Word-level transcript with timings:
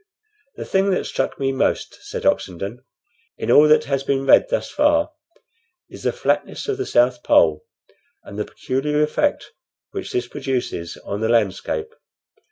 "The 0.55 0.65
thing 0.65 0.89
that 0.89 1.05
struck 1.05 1.39
me 1.39 1.51
most," 1.51 1.99
said 2.09 2.25
Oxenden, 2.25 2.83
"in 3.37 3.51
all 3.51 3.67
that 3.67 3.83
has 3.83 4.01
been 4.03 4.25
read 4.25 4.47
thus 4.49 4.71
far, 4.71 5.11
is 5.91 6.01
the 6.01 6.11
flatness 6.11 6.67
of 6.67 6.79
the 6.79 6.87
South 6.87 7.21
Pole, 7.21 7.63
and 8.23 8.39
the 8.39 8.45
peculiar 8.45 9.03
effect 9.03 9.51
which 9.91 10.11
this 10.11 10.27
produces 10.27 10.97
on 11.05 11.21
the 11.21 11.29
landscape." 11.29 11.93